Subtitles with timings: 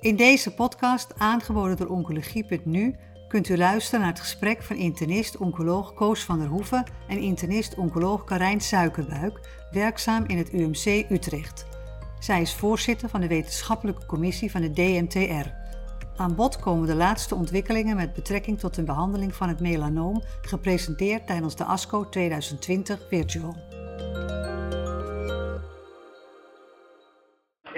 [0.00, 2.96] In deze podcast, aangeboden door Oncologie.nu,
[3.28, 8.60] kunt u luisteren naar het gesprek van internist-oncoloog Koos van der Hoeven en internist-oncoloog Karijn
[8.60, 9.40] Suikerbuik,
[9.70, 11.66] werkzaam in het UMC Utrecht.
[12.18, 15.48] Zij is voorzitter van de wetenschappelijke commissie van de DMTR.
[16.16, 21.26] Aan bod komen de laatste ontwikkelingen met betrekking tot de behandeling van het melanoom, gepresenteerd
[21.26, 23.56] tijdens de ASCO 2020 Virtual.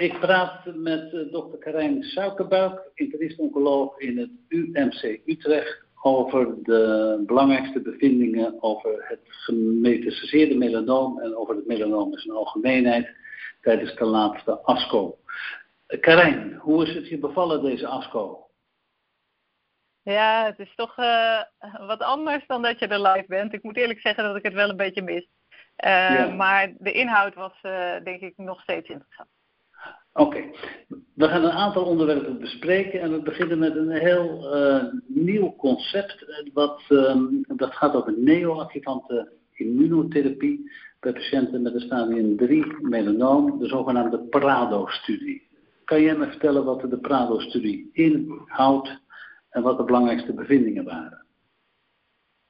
[0.03, 7.81] Ik praat met uh, dokter Karijn Suikerbuik, internist-oncoloog in het UMC Utrecht, over de belangrijkste
[7.81, 13.15] bevindingen over het gemetastaseerde melanoom en over het melanoom in zijn algemeenheid
[13.61, 15.17] tijdens de laatste ASCO.
[15.87, 18.47] Uh, Karijn, hoe is het je bevallen deze ASCO?
[20.01, 21.41] Ja, het is toch uh,
[21.87, 23.53] wat anders dan dat je er live bent.
[23.53, 25.27] Ik moet eerlijk zeggen dat ik het wel een beetje mis.
[25.75, 26.29] Ja.
[26.29, 27.61] Maar de inhoud was
[28.03, 29.29] denk ik nog steeds interessant.
[30.13, 30.43] Oké,
[31.13, 36.25] we gaan een aantal onderwerpen bespreken en we beginnen met een heel uh, nieuw concept.
[36.53, 43.67] Wat, um, dat gaat over neoadjuvante immunotherapie bij patiënten met een stadium 3 melanoom, de
[43.67, 45.47] zogenaamde PRADO-studie.
[45.85, 49.01] Kan jij me vertellen wat de PRADO-studie inhoudt
[49.49, 51.25] en wat de belangrijkste bevindingen waren?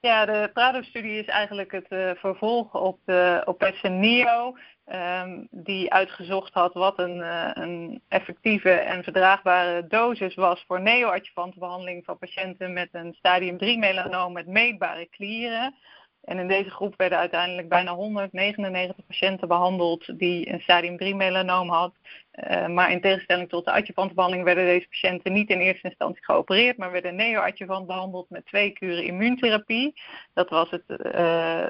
[0.06, 6.54] Ja, de PRADO-studie is eigenlijk het uh, vervolg op de OPESE NEO, um, die uitgezocht
[6.54, 12.74] had wat een, uh, een, effectieve en verdraagbare dosis was voor neoadjuvante behandeling van patiënten
[12.74, 15.76] met een stadium 3 melanoom met meetbare klieren.
[16.24, 21.70] En in deze groep werden uiteindelijk bijna 199 patiënten behandeld die een stadium 3 melanoom
[21.70, 21.94] had.
[22.34, 26.78] Uh, maar in tegenstelling tot de adjuvantbehandeling werden deze patiënten niet in eerste instantie geopereerd,
[26.78, 29.94] maar werden neoadjuvant behandeld met twee kuren immuuntherapie.
[30.34, 30.98] Dat was het, uh,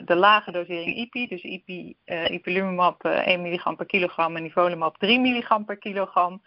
[0.06, 5.20] de lage dosering IPI, dus IPI, uh, ipilimumab 1 mg per kilogram en nivolumab 3
[5.20, 6.42] mg per kilogram.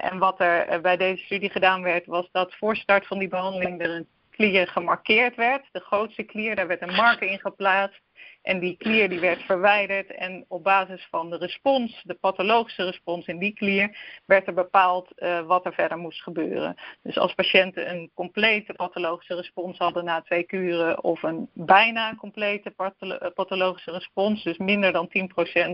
[0.00, 3.80] en wat er bij deze studie gedaan werd, was dat voor start van die behandeling
[3.80, 5.68] er een klier gemarkeerd werd.
[5.72, 8.00] De grootste klier, daar werd een marker in geplaatst.
[8.42, 13.26] En die klier die werd verwijderd en op basis van de respons, de pathologische respons
[13.26, 13.96] in die klier,
[14.26, 16.76] werd er bepaald uh, wat er verder moest gebeuren.
[17.02, 22.74] Dus als patiënten een complete pathologische respons hadden na twee kuren of een bijna complete
[23.34, 25.10] pathologische respons, dus minder dan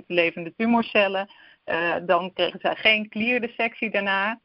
[0.03, 1.31] 10% levende tumorcellen,
[1.65, 4.41] uh, dan kregen zij geen klierdissectie daarna.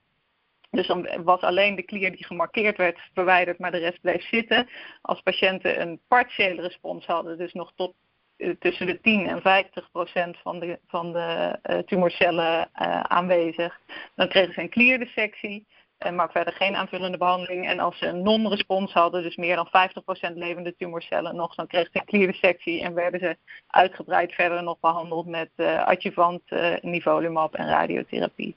[0.73, 4.67] Dus dan was alleen de klier die gemarkeerd werd verwijderd, maar de rest bleef zitten.
[5.01, 7.93] Als patiënten een partiële respons hadden, dus nog tot
[8.37, 13.79] uh, tussen de 10 en 50 procent van de, van de uh, tumorcellen uh, aanwezig,
[14.15, 15.67] dan kregen ze een klierdissectie,
[16.13, 17.67] maar verder geen aanvullende behandeling.
[17.67, 21.67] En als ze een non-respons hadden, dus meer dan 50 procent levende tumorcellen nog, dan
[21.67, 25.49] kregen ze een klierdissectie en werden ze uitgebreid verder nog behandeld met
[25.85, 26.41] adjuvant,
[26.81, 28.55] nivolumab en radiotherapie.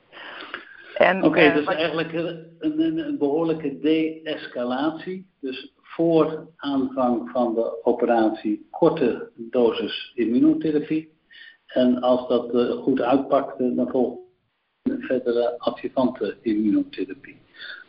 [0.98, 5.30] Oké, okay, uh, dus eigenlijk een, een, een behoorlijke de-escalatie.
[5.40, 11.14] Dus voor aanvang van de operatie korte dosis immunotherapie.
[11.66, 14.20] En als dat uh, goed uitpakte, dan volgt
[14.82, 17.40] verdere adjuvante immunotherapie.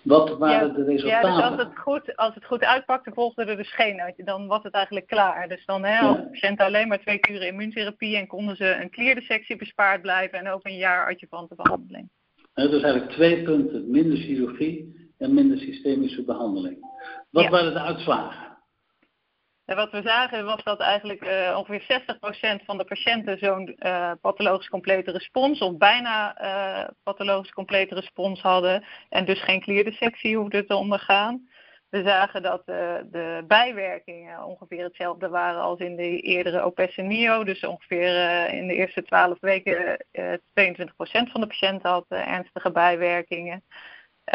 [0.01, 1.29] Wat waren ja, de resultaten?
[1.29, 4.13] Ja, dus als het goed, als het goed uitpakte, volgde er dus geen.
[4.17, 5.47] Dan was het eigenlijk klaar.
[5.47, 8.89] Dus dan hè, als de patiënt alleen maar twee kuren immuuntherapie en konden ze een
[8.89, 12.09] klierdissectie bespaard blijven en ook een jaar adjuvante behandeling.
[12.57, 16.77] Is eigenlijk twee punten, minder chirurgie en minder systemische behandeling.
[17.29, 17.49] Wat ja.
[17.49, 18.47] waren de uitslagen?
[19.65, 22.01] En wat we zagen was dat eigenlijk uh, ongeveer
[22.61, 28.41] 60% van de patiënten zo'n uh, pathologisch complete respons of bijna uh, pathologisch complete respons
[28.41, 31.46] hadden en dus geen klierdissectie hoefden te ondergaan.
[31.89, 37.43] We zagen dat de, de bijwerkingen ongeveer hetzelfde waren als in de eerdere OPES-NIO.
[37.43, 40.37] Dus ongeveer uh, in de eerste 12 weken uh, 22%
[41.31, 43.63] van de patiënten had ernstige bijwerkingen.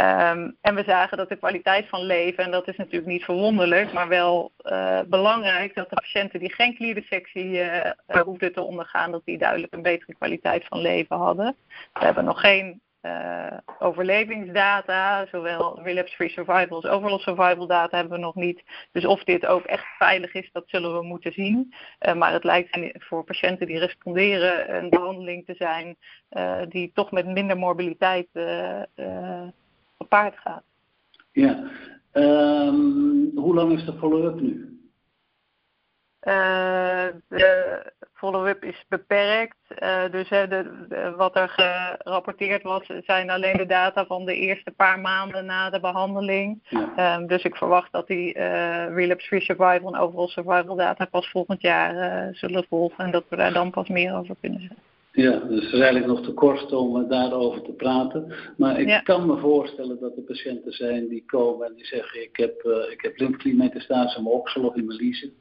[0.00, 3.92] Um, en we zagen dat de kwaliteit van leven, en dat is natuurlijk niet verwonderlijk,
[3.92, 9.24] maar wel uh, belangrijk dat de patiënten die geen klierdissectie uh, hoefden te ondergaan, dat
[9.24, 11.56] die duidelijk een betere kwaliteit van leven hadden.
[11.92, 18.24] We hebben nog geen uh, overlevingsdata, zowel relapse-free survival als overall survival data hebben we
[18.24, 18.62] nog niet.
[18.92, 21.74] Dus of dit ook echt veilig is, dat zullen we moeten zien.
[22.00, 25.96] Uh, maar het lijkt voor patiënten die responderen een behandeling te zijn
[26.30, 28.28] uh, die toch met minder mobiliteit
[29.98, 30.64] gepaard gaat.
[31.32, 31.70] Ja,
[32.12, 34.78] um, hoe lang is de follow-up nu?
[36.20, 39.56] De follow-up is beperkt.
[39.82, 44.34] Uh, dus hè, de, de, wat er gerapporteerd was, zijn alleen de data van de
[44.34, 46.60] eerste paar maanden na de behandeling.
[46.68, 47.16] Ja.
[47.16, 51.62] Um, dus ik verwacht dat die uh, relapse-free survival en overall survival data pas volgend
[51.62, 51.94] jaar
[52.34, 54.82] zullen volgen en dat we daar dan pas meer over kunnen zeggen.
[55.12, 58.32] Ja, dus het is eigenlijk nog te kort om daarover te praten.
[58.56, 62.36] Maar ik kan me voorstellen dat er patiënten zijn die komen en die zeggen: Ik
[62.36, 65.32] heb, uh, ik heb lymfekliemetastasis in mijn oksel of in mijn liezen.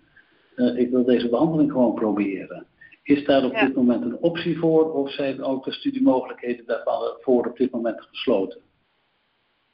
[0.56, 2.66] Uh, ik wil deze behandeling gewoon proberen.
[3.04, 7.46] Is daar op dit moment een optie voor of zijn ook de studiemogelijkheden daarvan voor
[7.46, 8.62] op dit moment gesloten?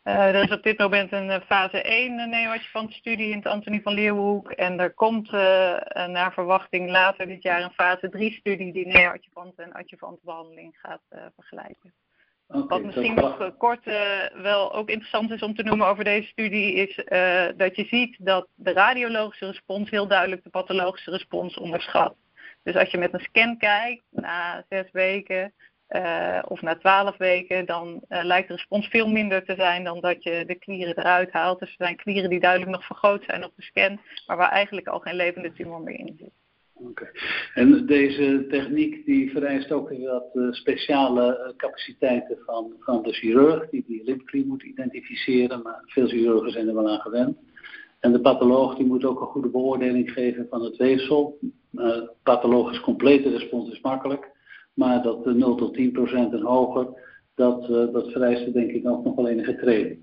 [0.07, 3.81] Uh, er is op dit moment een eh, fase 1 neoadjuvant studie in het Antonie
[3.81, 4.51] van Leeuwenhoek.
[4.51, 5.41] En er komt uh,
[6.07, 11.01] naar verwachting later dit jaar een fase 3 studie die neoadjuvant en adjuvant behandeling gaat
[11.09, 11.93] uh, vergelijken.
[12.47, 13.85] Okay, Wat misschien nog kort
[14.33, 16.95] wel ook interessant is om te noemen over deze studie is
[17.57, 22.15] dat je ziet dat de radiologische respons heel duidelijk de pathologische respons onderschat.
[22.67, 25.53] Dus als je met een scan kijkt na zes weken
[25.89, 30.01] uh, of na twaalf weken, dan uh, lijkt de respons veel minder te zijn dan
[30.01, 31.59] dat je de klieren eruit haalt.
[31.59, 34.87] Dus er zijn klieren die duidelijk nog vergroot zijn op de scan, maar waar eigenlijk
[34.87, 36.31] al geen levende tumor meer in zit.
[36.73, 37.11] Oké.
[37.53, 43.83] En deze techniek die vereist ook wat uh, speciale capaciteiten van, van de chirurg, die
[43.87, 47.37] die lymfeklie moet identificeren, maar veel chirurgen zijn er wel aan gewend.
[47.99, 51.37] En de patholoog die moet ook een goede beoordeling geven van het weefsel.
[52.23, 54.29] Pathologisch complete respons is makkelijk.
[54.73, 56.87] Maar dat 0 tot 10 procent en hoger,
[57.35, 59.99] dat, uh, dat vereist denk ik ook nog wel enige training.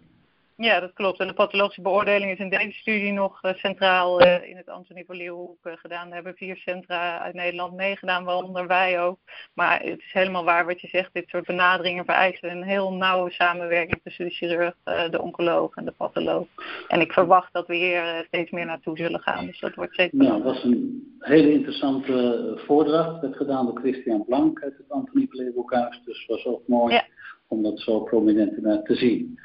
[0.57, 1.21] Ja, dat klopt.
[1.21, 5.05] En de pathologische beoordeling is in deze studie nog uh, centraal uh, in het Antonie
[5.07, 6.05] van Leeuwenhoek uh, gedaan.
[6.05, 9.19] Daar hebben vier centra uit Nederland meegedaan, waaronder wij ook.
[9.55, 11.13] Maar het is helemaal waar wat je zegt.
[11.13, 14.75] Dit soort benaderingen vereisen een heel nauwe samenwerking tussen de chirurg,
[15.11, 16.47] de oncoloog en de patholoog.
[16.89, 19.47] En ik verwacht dat we hier steeds meer naartoe zullen gaan.
[19.47, 20.19] Dus dat wordt zeker.
[20.19, 23.21] Nou, dat was een hele interessante voordracht.
[23.21, 26.01] werd gedaan door Christian Blank uit het Antonie van Leeuwenhoekhuis.
[26.05, 27.05] Dus het was ook mooi ja.
[27.49, 29.39] om dat zo prominent te zien.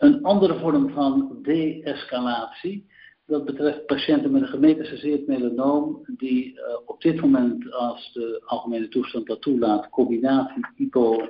[0.00, 2.86] Een andere vorm van de-escalatie,
[3.26, 8.88] dat betreft patiënten met een gemetastaseerd melanoom die uh, op dit moment, als de algemene
[8.88, 10.66] toestand dat toelaat, combinatie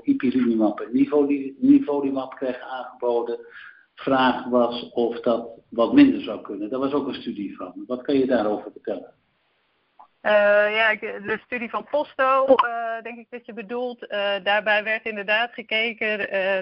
[0.03, 1.07] ipilimumab en
[1.59, 3.39] nivolumab krijgen aangeboden.
[3.95, 6.71] Vraag was of dat wat minder zou kunnen.
[6.71, 7.85] Daar was ook een studie van.
[7.87, 9.15] Wat kan je daarover vertellen?
[10.23, 10.33] Uh,
[10.75, 14.03] ja, de studie van Posto, uh, denk ik dat je bedoelt.
[14.03, 16.19] Uh, daarbij werd inderdaad gekeken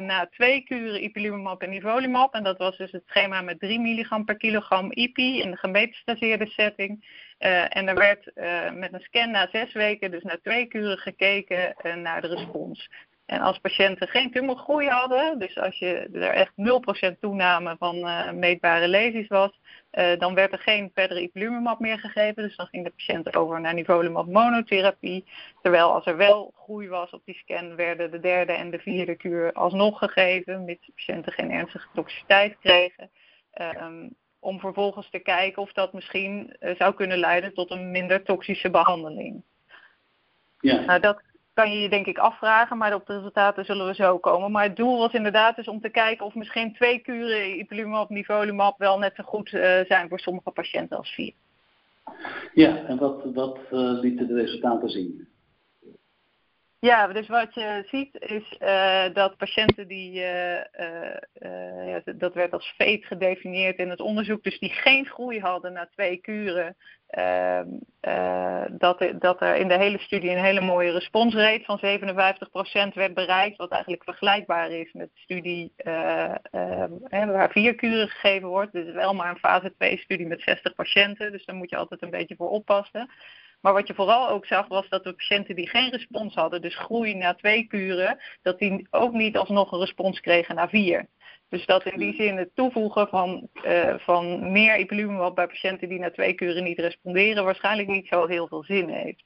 [0.06, 2.34] naar twee kuren ipilimumab en nivolumab.
[2.34, 6.46] En dat was dus het schema met 3 milligram per kilogram IPI in de gemetastaseerde
[6.46, 7.04] setting.
[7.38, 8.30] en er werd
[8.74, 12.88] met een scan na zes weken, dus na twee kuren, gekeken naar de respons.
[13.28, 16.52] En als patiënten geen tumorgroei hadden, dus als je er echt
[17.12, 19.60] 0% toename van uh, meetbare lesies was,
[19.92, 22.42] uh, dan werd er geen verdere ipilimumab meer gegeven.
[22.42, 25.24] Dus dan ging de patiënt over naar nivolumab monotherapie.
[25.62, 29.16] Terwijl als er wel groei was op die scan, werden de derde en de vierde
[29.16, 33.10] kuur alsnog gegeven, mits de patiënten geen ernstige toxiciteit kregen.
[33.82, 38.22] Um, om vervolgens te kijken of dat misschien uh, zou kunnen leiden tot een minder
[38.22, 39.42] toxische behandeling.
[40.60, 40.80] Ja.
[40.80, 41.22] Nou, dat
[41.58, 44.50] kan je je denk ik afvragen, maar op de resultaten zullen we zo komen.
[44.50, 48.78] Maar het doel was inderdaad dus om te kijken of misschien twee kuren ipilimumab, nivolumab
[48.78, 51.32] wel net zo goed uh, zijn voor sommige patiënten als vier.
[52.54, 55.28] Ja, en wat, wat uh, lieten de resultaten zien?
[56.80, 63.04] Ja, dus wat je ziet is uh, dat patiënten die, uh, dat werd als veet
[63.04, 66.76] gedefinieerd in het onderzoek, dus die geen groei hadden na twee kuren,
[67.08, 67.66] ehm,
[68.70, 73.56] dat, dat er in de hele studie een hele mooie responsrate van 57% werd bereikt,
[73.56, 76.36] wat eigenlijk vergelijkbaar is met de studie ehm,
[77.10, 78.72] waar vier kuren gegeven wordt.
[78.72, 82.02] Dus wel maar een fase 2 studie met 60 patiënten, dus daar moet je altijd
[82.02, 83.10] een beetje voor oppassen.
[83.60, 86.76] Maar wat je vooral ook zag was dat de patiënten die geen respons hadden, dus
[86.76, 91.08] groei na twee kuren, dat die ook niet alsnog een respons kregen na vier.
[91.48, 95.98] Dus dat in die zin het toevoegen van, uh, van meer ipilimumab bij patiënten die
[95.98, 99.24] na twee kuren niet responderen waarschijnlijk niet zo heel veel zin heeft.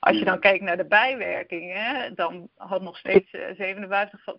[0.00, 3.36] Als je dan kijkt naar de bijwerkingen, dan had nog steeds 57%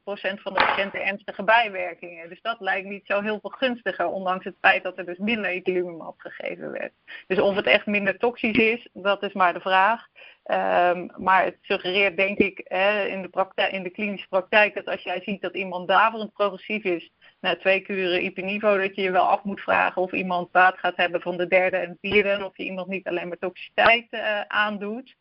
[0.04, 2.30] eh, van de patiënten ernstige bijwerkingen.
[2.30, 5.54] Dus dat lijkt niet zo heel veel gunstiger, ondanks het feit dat er dus minder
[5.54, 6.92] ipilimumab gegeven werd.
[7.28, 10.08] Dus of het echt minder toxisch is, dat is maar de vraag.
[10.46, 14.86] Um, maar het suggereert denk ik hè, in, de praktijk, in de klinische praktijk dat
[14.88, 19.12] als jij ziet dat iemand daverend progressief is na twee kuren IP-niveau, dat je je
[19.12, 22.30] wel af moet vragen of iemand baat gaat hebben van de derde en vierde.
[22.30, 25.16] En of je iemand niet alleen maar toxiciteit uh, aandoet.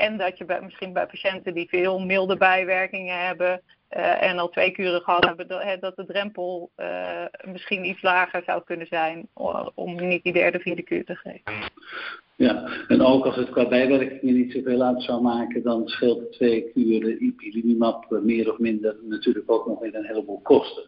[0.00, 3.62] En dat je bij, misschien bij patiënten die veel milde bijwerkingen hebben
[3.96, 5.48] uh, en al twee kuren gehad hebben,
[5.80, 9.28] dat, de drempel uh, misschien iets lager zou kunnen zijn
[9.74, 11.70] om niet die derde, vierde kuur te geven.
[12.36, 16.70] Ja, en ook als het qua bijwerkingen niet zoveel uit zou maken, dan scheelt twee
[16.72, 20.82] kuren ipilimumab meer of minder natuurlijk ook nog met een heleboel kosten.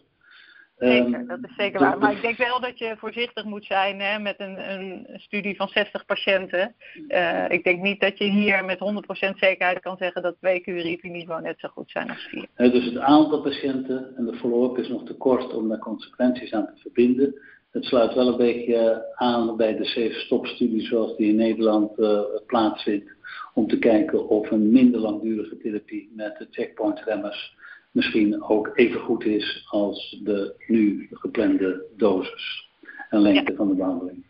[0.78, 1.98] Zeker, ehm, dat is zeker waar.
[1.98, 5.68] Maar ik denk wel dat je voorzichtig moet zijn hè, met een, een studie van
[5.68, 6.74] 60 patiënten.
[7.08, 11.42] Uh, ik denk niet dat je hier met 100% zekerheid kan zeggen dat twee QRIP-niveau
[11.42, 12.46] net zo goed zijn als vier.
[12.70, 16.66] dus het aantal patiënten en de follow-up is nog te kort om daar consequenties aan
[16.66, 17.34] te verbinden.
[17.70, 21.98] Het sluit wel een beetje aan bij de safe stop studie zoals die in Nederland
[21.98, 23.10] uh, plaatsvindt.
[23.54, 27.56] Om te kijken of een minder langdurige therapie met de checkpoint remmers
[27.92, 32.70] misschien ook even goed is als de nu geplande dosis
[33.08, 34.24] en lengte van de behandeling.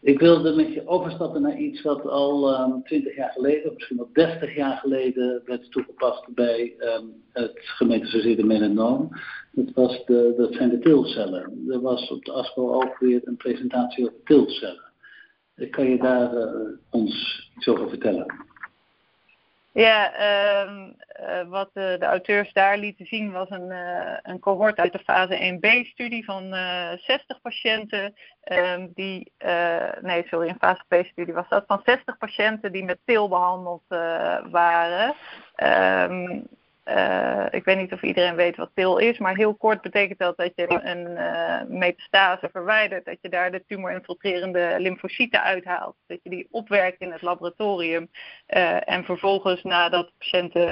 [0.00, 4.08] Ik wilde met je overstappen naar iets wat al um, 20 jaar geleden, misschien wel
[4.12, 9.08] 30 jaar geleden, werd toegepast bij um, het gemetastaseerde melanoom.
[9.52, 11.64] Dat, was de, dat zijn de tilcellen.
[11.68, 14.92] Er was op de ASCO ook weer een presentatie over tilcellen.
[15.70, 16.50] Kan je daar uh,
[16.90, 18.26] ons iets over vertellen?
[19.74, 20.70] Ja, uh,
[21.20, 24.98] uh, wat de, de, auteurs daar lieten zien was een, uh, een cohort uit de
[24.98, 26.54] fase 1b-studie van
[27.00, 28.14] 60 patiënten.
[28.44, 29.32] Um, die,
[30.00, 33.82] nee, sorry, een fase B-studie was dat, van 60 patiënten die met pil behandeld
[34.50, 35.14] waren.
[35.56, 36.46] Um,
[36.84, 40.36] uh, ik weet niet of iedereen weet wat PIL is, maar heel kort betekent dat
[40.36, 46.30] dat je een uh, metastase verwijdert, dat je daar de tumorinfiltrerende lymfocyten uithaalt, dat je
[46.30, 48.10] die opwerkt in het laboratorium
[48.48, 50.64] uh, en vervolgens nadat patiënten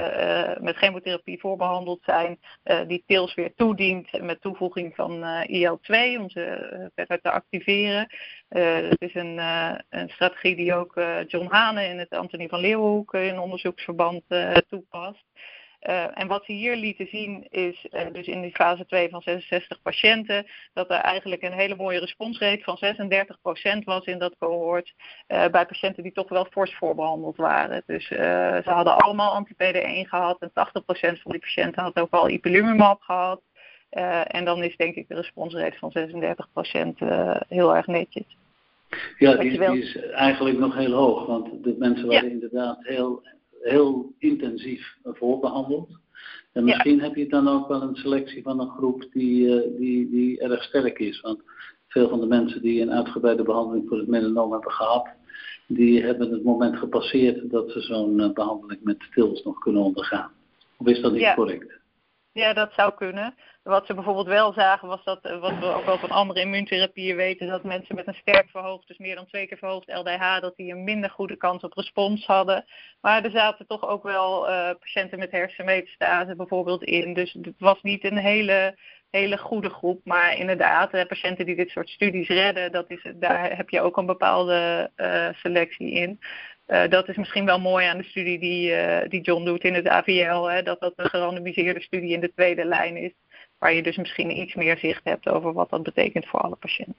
[0.63, 2.39] met chemotherapie voorbehandeld zijn,
[2.87, 8.07] die pils weer toedient met toevoeging van IL-2 om ze verder te activeren.
[8.49, 9.37] Het is een,
[9.89, 10.93] een, strategie die ook
[11.27, 14.23] John Hane in het Antonie van Leeuwenhoek in onderzoeksverband
[14.67, 15.25] toepast.
[15.89, 19.21] Uh, en wat ze hier lieten zien is, uh, dus in die fase 2 van
[19.21, 22.77] 66 patiënten, dat er eigenlijk een hele mooie responsrate van
[23.81, 24.93] 36% was in dat cohort
[25.27, 27.83] uh, bij patiënten die toch wel fors voorbehandeld waren.
[27.85, 30.51] Dus ze hadden allemaal anti-PD1 gehad en 80%
[31.21, 33.41] van die patiënten had ook al ipilimumab gehad.
[34.27, 35.93] en dan is denk ik de responsrate van
[37.03, 37.07] 36%
[37.47, 38.37] heel erg netjes.
[39.17, 42.33] Ja, die, die, is eigenlijk nog heel hoog, want de mensen waren ja.
[42.33, 43.23] inderdaad heel
[43.63, 45.89] heel intensief voorbehandeld.
[46.51, 50.09] En misschien heb je dan ook wel een selectie van een groep die, uh, die,
[50.09, 51.21] die erg sterk is.
[51.21, 51.41] Want
[51.87, 55.07] veel van de mensen die een uitgebreide behandeling voor het melanoom hebben gehad,
[55.67, 60.31] die hebben het moment gepasseerd dat ze zo'n uh, behandeling met TILS nog kunnen ondergaan.
[60.77, 61.33] Of is dat niet ja.
[61.33, 61.81] correct?
[62.33, 63.35] Ja, dat zou kunnen.
[63.63, 67.15] Wat ze bijvoorbeeld wel zagen was dat, eh, wat we ook wel van andere immuuntherapieën
[67.15, 70.55] weten, dat mensen met een sterk verhoogd, dus meer dan twee keer verhoogd LDH, dat
[70.55, 72.65] die een minder goede kans op respons hadden.
[73.01, 77.13] Maar er zaten toch ook wel uh, patiënten met hersenmetastase bijvoorbeeld in.
[77.13, 78.77] Dus het was niet een hele,
[79.09, 80.01] hele goede groep.
[80.03, 83.97] Maar inderdaad, de patiënten die dit soort studies redden, dat is, daar heb je ook
[83.97, 84.91] een bepaalde
[85.35, 86.19] selectie in.
[86.67, 89.73] Uh, dat is misschien wel mooi aan de studie die, uh, die John doet in
[89.73, 93.11] het AVL, hè, dat dat een gerandomiseerde studie in de tweede lijn is,
[93.57, 96.95] waar je dus misschien iets meer zicht hebt over wat dat betekent voor alle patiënten.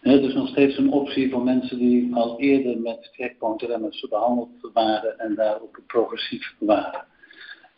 [0.00, 4.70] Ja, dus nog steeds een optie voor mensen die al eerder met checkpoint remmers behandeld
[4.72, 7.04] waren en daarop progressief waren.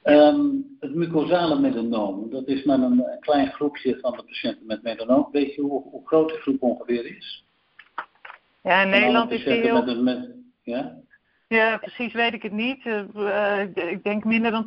[0.04, 4.82] Um, het mucosale melanoom, dat is maar een, een, klein groepje van de patiënten met
[4.82, 5.28] melanoom.
[5.32, 7.44] Weet je hoe, hoe groot die groep ongeveer is?
[8.62, 9.84] Ja, in Nederland is die heel...
[9.84, 10.28] Met, met,
[10.62, 10.96] ja?
[11.48, 12.84] Ja, precies weet ik het niet.
[12.84, 14.66] Uh, ik denk minder dan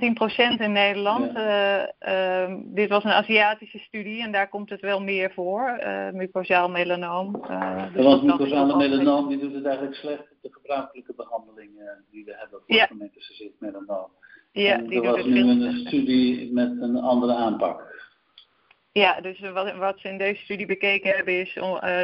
[0.58, 1.32] 10% in Nederland.
[1.34, 1.90] Ja.
[2.08, 5.80] Uh, uh, dit was een Aziatische studie en daar komt het wel meer voor,
[6.14, 7.32] mucosaal melanoom.
[7.94, 12.36] dus want mucosaal melanoom die doet het eigenlijk slecht op de gebruikelijke behandelingen die we
[12.38, 12.86] hebben voor ja.
[12.86, 14.12] gemetastaseerd melanoom.
[14.52, 17.98] Ja, en die er was nu een studie met een andere aanpak.
[18.92, 21.54] Ja, dus wat, wat, ze in deze studie bekeken hebben is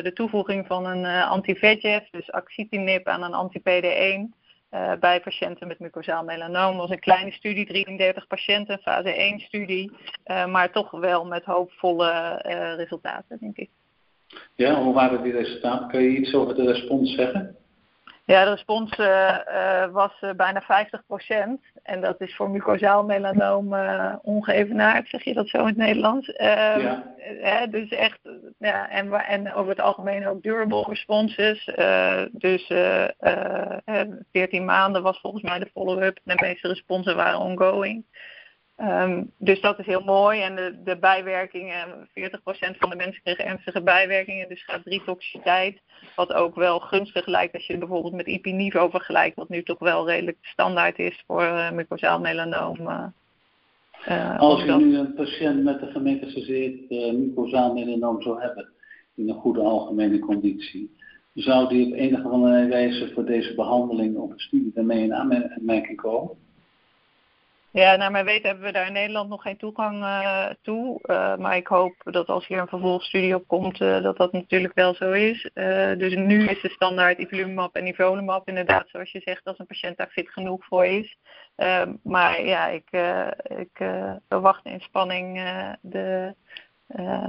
[0.03, 4.43] de toevoeging van een anti-VEGF, dus axitinib aan een anti-PD1.
[4.75, 6.77] Uh, bij patiënten met mucosaal melanoom.
[6.77, 9.91] Was een kleine studie, 33 patiënten, fase 1 studie,
[10.25, 13.69] uh, maar toch wel met hoopvolle uh, resultaten, denk ik.
[14.55, 15.87] Ja, hoe waren die resultaten?
[15.87, 17.55] Kun je iets over de respons zeggen?
[18.25, 18.95] Ja, de respons
[19.91, 20.65] was bijna 50%
[21.83, 23.75] En dat is voor mucosaal melanoom
[24.21, 26.33] ongeëvenaard, zeg je dat zo in het Nederlands.
[26.33, 27.13] Ehm, ja.
[27.41, 28.19] Hè, dus echt,
[28.59, 31.65] ja, en, en over het algemeen ook durable responses.
[32.31, 33.07] Dus uh,
[33.85, 34.01] uh,
[34.31, 36.19] 14 maanden was volgens mij de follow-up.
[36.23, 38.05] De meeste responsen waren ongoing.
[38.77, 40.41] Um, dus dat is heel mooi.
[40.41, 45.81] En de, de bijwerkingen, 40% van de mensen kregen ernstige bijwerkingen, dus gaat drie toxiciteit.
[46.15, 50.07] Wat ook wel gunstig lijkt als je bijvoorbeeld met IP-niveau vergelijkt, wat nu toch wel
[50.09, 52.79] redelijk standaard is voor uh, mucosaal melanoom.
[54.07, 58.69] Uh, Als je nu een patiënt met een gemetastaseerd uh, mucosaal melanoom zou hebben,
[59.15, 60.95] in een goede algemene conditie,
[61.33, 66.01] zou die op enige of andere wijze voor deze behandeling of studie daarmee in aanmerking
[66.01, 66.43] komen?
[67.75, 70.99] Ja, naar mijn weten hebben we daar in Nederland nog geen toegang uh, toe.
[71.03, 74.73] Uh, maar ik hoop dat als hier een vervolgstudie op komt, uh, dat dat natuurlijk
[74.73, 75.49] wel zo is.
[75.97, 79.97] dus nu is de standaard ipilimumab en nivolumab inderdaad, zoals je zegt, als een patiënt
[79.97, 81.17] daar fit genoeg voor is.
[82.03, 82.89] maar ja, ik,
[83.57, 83.89] ik
[84.27, 85.33] verwacht in spanning
[85.81, 86.35] de,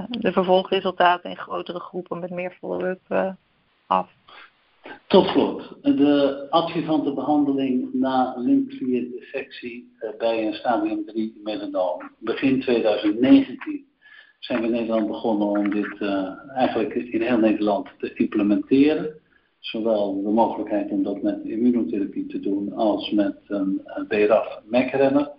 [0.09, 3.35] de vervolgresultaten in grotere groepen met meer follow-up
[3.87, 4.09] af.
[5.07, 12.11] Tot slot, de adjuvante behandeling na lymfekliereffectie eh, bij een stadium 3 melanoom.
[12.19, 13.85] Begin 2019
[14.39, 19.15] zijn we in Nederland begonnen om dit uh, eigenlijk in heel Nederland te implementeren.
[19.59, 25.31] Zowel de mogelijkheid om dat met immunotherapie te doen als met een BRAF-MEC-remmer.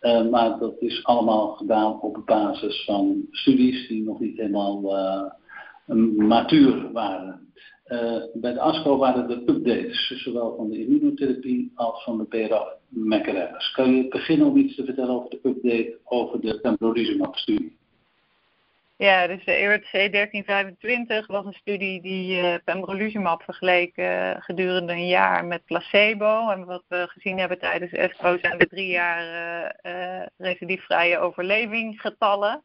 [0.00, 5.96] Uh, maar dat is allemaal gedaan op basis van studies die nog niet helemaal uh,
[6.16, 7.52] matuur waren.
[7.88, 13.70] Uh, bij de ASCO waren er updates, zowel van de immunotherapie als van de BRAF-mechanismes.
[13.70, 17.76] Kan je beginnen om iets te vertellen over de update over de pembrolizumab-studie?
[18.98, 25.06] Ja, dus de ERC 1325 was een studie die uh, pembrolizumab vergeleek uh, gedurende een
[25.06, 26.50] jaar met placebo.
[26.50, 29.24] En wat we gezien hebben tijdens ESCO zijn de drie jaar
[29.82, 32.62] uh, recidiefvrije overlevingsgetallen.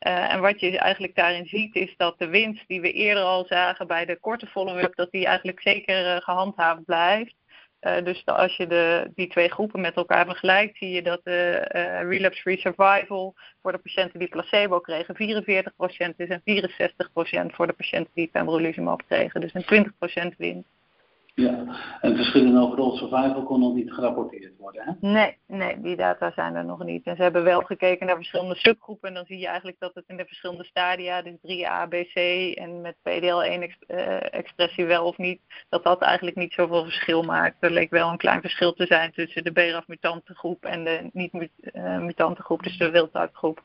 [0.00, 3.44] Uh, en wat je eigenlijk daarin ziet is dat de winst die we eerder al
[3.44, 7.34] zagen bij de korte follow-up, dat die eigenlijk zeker uh, gehandhaafd blijft.
[7.80, 11.52] Uh, dus als je de, die twee groepen met elkaar vergelijkt, zie je dat de
[12.08, 16.42] relapse-free survival voor de patiënten die placebo kregen 44% is en
[17.50, 19.40] 64% voor de patiënten die pembrolizumab kregen.
[19.40, 19.92] Dus een
[20.32, 20.75] 20% winst.
[21.40, 21.64] Ja,
[22.00, 25.08] en verschillen overall survival kon nog niet gerapporteerd worden, hè?
[25.08, 27.06] Nee, nee, die data zijn er nog niet.
[27.06, 29.08] En ze hebben wel gekeken naar verschillende subgroepen.
[29.08, 32.16] En dan zie je eigenlijk dat het in de verschillende stadia, dus 3A, B, C
[32.54, 37.56] en met PDL1-expressie wel of niet, dat dat eigenlijk niet zoveel verschil maakt.
[37.60, 42.42] Er leek wel een klein verschil te zijn tussen de BRAF-mutante groep en de niet-mutante
[42.42, 43.62] groep, dus de wildtype-groep.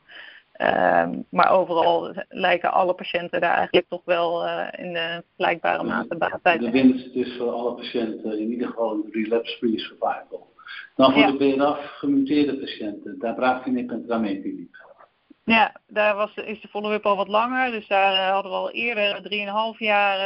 [0.60, 6.16] Um, maar overal lijken alle patiënten daar eigenlijk toch wel uh, in de vergelijkbare mate
[6.16, 10.50] bij te De winst is voor alle patiënten in ieder geval een relapse-free survival.
[10.96, 11.30] Dan voor ja.
[11.30, 14.76] de BRAF gemuteerde patiënten, daar braafvinib en trametinib.
[15.44, 17.70] Ja, daar was, is de follow-up al wat langer.
[17.70, 19.22] Dus daar uh, hadden we al eerder
[19.74, 20.18] 3,5 jaar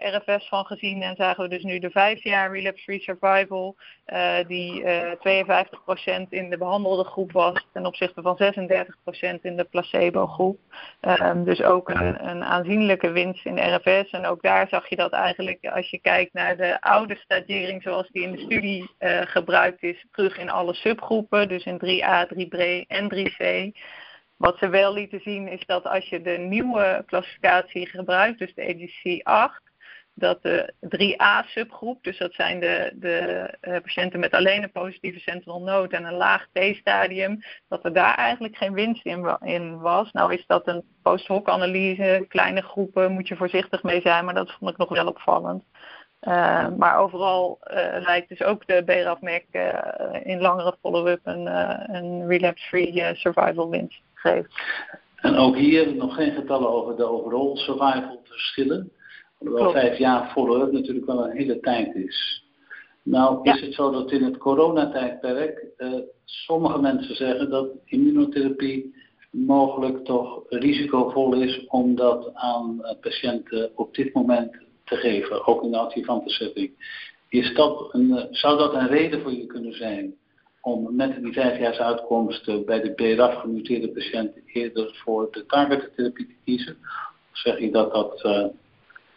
[0.00, 1.02] uh, RFS van gezien.
[1.02, 3.76] En zagen we dus nu de 5 jaar relapse-free survival.
[4.06, 8.38] Uh, die 52% in de behandelde groep was ten opzichte van
[9.38, 10.58] 36% in de placebo groep.
[11.00, 14.10] Um, dus ook een, een, aanzienlijke winst in RFS.
[14.10, 18.08] En ook daar zag je dat eigenlijk als je kijkt naar de oude stagering zoals
[18.10, 18.90] die in de studie
[19.24, 20.06] gebruikt is.
[20.12, 21.48] Terug in alle subgroepen.
[21.48, 23.72] Dus in 3A, 3B en 3C.
[24.42, 28.62] Wat ze wel lieten zien is dat als je de nieuwe klassificatie gebruikt, dus de
[28.62, 29.62] EDC 8,
[30.14, 35.60] dat de 3A-subgroep, dus dat zijn de, de uh, patiënten met alleen een positieve sentinel
[35.60, 40.12] node en een laag T-stadium, dat er daar eigenlijk geen winst in, in, was.
[40.12, 44.52] Nou is dat een post-hoc analyse, kleine groepen, moet je voorzichtig mee zijn, maar dat
[44.52, 45.64] vond ik nog wel opvallend.
[46.20, 49.46] Uh, maar overal uh, lijkt dus ook de BRAF-MEC
[50.22, 51.46] in langere follow-up een,
[51.94, 54.02] een relapse-free survival winst
[55.22, 58.90] en ook hier nog geen getallen over de overall survival verschillen.
[59.38, 62.44] Hoewel vijf jaar follow-up natuurlijk wel een hele tijd is.
[63.02, 65.92] Nou is het zo dat in het coronatijdperk uh,
[66.24, 68.94] sommige mensen zeggen dat immunotherapie
[69.30, 75.62] mogelijk toch risicovol is om dat aan eh, patiënten op dit moment te geven, ook
[75.62, 76.70] in de adjuvante setting.
[77.28, 80.14] Is dat een, eh, zou dat een reden voor je kunnen zijn
[80.62, 86.34] om met die vijfjaarsuitkomsten bij de BRAF gemuteerde patiënten eerder voor de targeted therapie te
[86.44, 86.76] kiezen?
[87.32, 88.46] Of zeg je dat dat uh,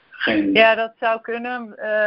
[0.10, 0.54] geen...
[0.54, 1.62] Ja, dat zou kunnen.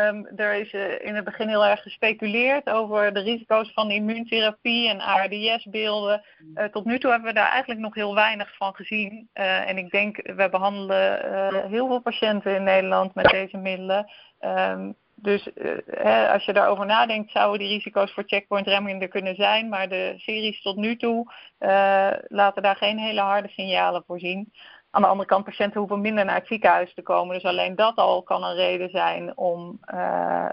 [0.07, 4.89] Um, er is uh, in het begin heel erg gespeculeerd over de risico's van immuuntherapie
[4.89, 6.25] en ARDS-beelden.
[6.71, 9.29] Tot nu toe hebben we daar eigenlijk nog heel weinig van gezien.
[9.33, 14.11] en ik denk, we behandelen heel veel patiënten in Nederland met deze middelen.
[14.41, 19.09] Um, dus uh, hè, als je daarover nadenkt, zouden die risico's voor checkpoint remming er
[19.09, 19.69] kunnen zijn.
[19.69, 24.53] Maar de series tot nu toe uh, laten daar geen hele harde signalen voor zien.
[24.91, 27.35] Aan de andere kant, patiënten hoeven minder naar het ziekenhuis te komen.
[27.35, 30.49] Dus alleen dat al kan een reden zijn om uh,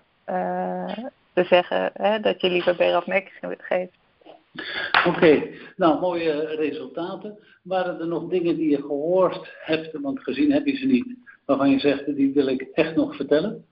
[1.33, 3.97] te zeggen hè, dat je liever BRAF-MEC geeft.
[5.07, 5.43] Oké,
[5.75, 7.37] nou mooie resultaten.
[7.63, 11.69] Waren er nog dingen die je gehoord hebt, want gezien heb je ze niet, waarvan
[11.69, 13.65] je zegt, die wil ik echt nog vertellen?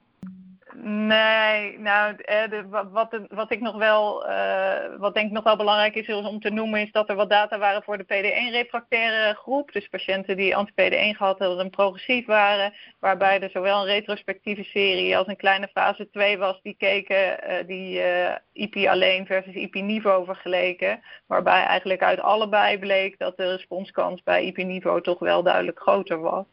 [0.82, 5.56] Nee, nou, eh, de, wat, wat ik nog wel, uh, wat denk ik nog wel
[5.56, 9.72] belangrijk is om te noemen, is dat er wat data waren voor de PD1-refractaire groep.
[9.72, 12.74] Dus patiënten die anti-PD1 gehad hadden en progressief waren.
[13.00, 17.68] Waarbij er zowel een retrospectieve serie als een kleine fase 2 was die keken, uh,
[17.68, 21.02] die uh, IP alleen versus IP-niveau vergeleken.
[21.28, 26.46] Waarbij eigenlijk uit allebei bleek dat de responskans bij IP-niveau toch wel duidelijk groter was.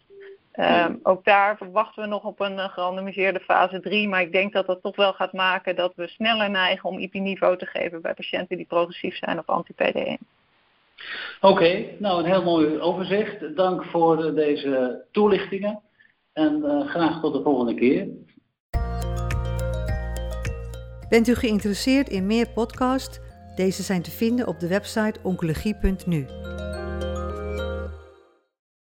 [0.55, 4.67] Um, ook daar verwachten we nog op een gerandomiseerde fase 3, maar ik denk dat
[4.67, 8.57] dat toch wel gaat maken dat we sneller neigen om IP-niveau te geven bij patiënten
[8.57, 10.19] die progressief zijn op anti-PD1.
[11.41, 13.57] Oké, okay, nou een heel mooi overzicht.
[13.57, 15.81] Dank voor deze toelichtingen
[16.33, 18.09] en uh, graag tot de volgende keer.
[21.09, 23.21] Bent u geïnteresseerd in meer podcasts?
[23.57, 26.27] Deze zijn te vinden op de website oncologie.nu.